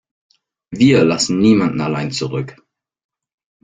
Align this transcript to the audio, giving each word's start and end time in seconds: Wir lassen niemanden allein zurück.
Wir 0.71 1.05
lassen 1.05 1.37
niemanden 1.37 1.79
allein 1.81 2.09
zurück. 2.09 2.59